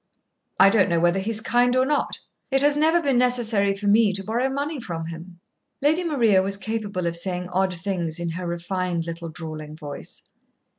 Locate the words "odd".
7.49-7.75